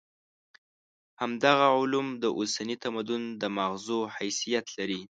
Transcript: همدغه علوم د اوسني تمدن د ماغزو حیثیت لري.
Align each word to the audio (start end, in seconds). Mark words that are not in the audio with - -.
همدغه 1.21 1.65
علوم 1.81 2.07
د 2.23 2.25
اوسني 2.39 2.75
تمدن 2.83 3.21
د 3.41 3.43
ماغزو 3.57 3.99
حیثیت 4.15 4.65
لري. 4.77 5.01